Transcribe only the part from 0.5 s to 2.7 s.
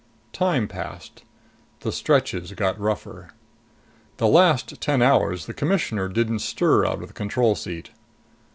passed. The stretches